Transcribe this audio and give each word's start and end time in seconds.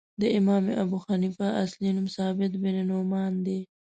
د 0.21 0.23
امام 0.37 0.63
ابو 0.83 0.97
حنیفه 1.07 1.47
اصلی 1.63 1.89
نوم 1.97 2.07
ثابت 2.17 2.51
بن 2.61 2.75
نعمان 2.89 3.33
دی. 3.45 3.59